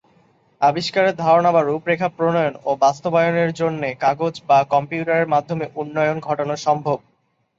[0.61, 6.97] আবিষ্কারের ধারণা বা রূপরেখা প্রণয়ন ও বাস্তবায়নের জন্যে কাগজ বা কম্পিউটারের মাধ্যমে উন্নয়ন ঘটানো সম্ভব।